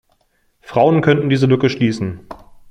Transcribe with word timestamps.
Frauen 0.61 1.01
könnten 1.01 1.29
diese 1.29 1.45
Lücke 1.45 1.69
schließen. 1.69 2.21